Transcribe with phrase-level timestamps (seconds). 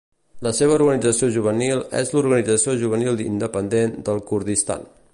[0.45, 4.93] La seva organització juvenil és l'Organització Juvenil Independent del Kurdistan.